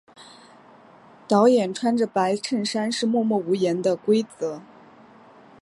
[1.27, 4.59] 导演穿着白衬衫是默默无言的规则。